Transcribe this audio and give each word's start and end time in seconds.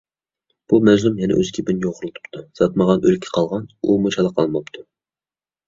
بۇ 0.71 0.79
مەزلۇم 0.87 1.19
يەنە 1.23 1.37
ئۆز 1.41 1.51
گېپىنى 1.57 1.85
يورغىلىتىپتۇ. 1.87 2.43
ساتمىغان 2.61 3.05
ئۆلىكى 3.11 3.31
قالغان، 3.39 3.71
ئۇمۇ 3.83 4.17
چالا 4.19 4.35
قالماپتۇ. 4.43 4.87